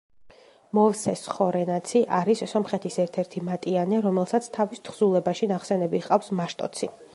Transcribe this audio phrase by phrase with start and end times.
[0.77, 6.95] მოვსეს ხორენაცი არის სომხეთის ერთ-ერთი მატიანე, რომელსაც თავის თხზულებაში ნახსენები ჰყავს მაშტოცი.